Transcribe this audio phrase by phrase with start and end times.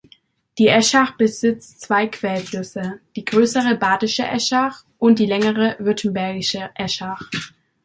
[0.57, 7.29] Die Eschach besitzt zwei Quellflüsse: die größere "Badische Eschach" und die längere "Württembergische Eschach".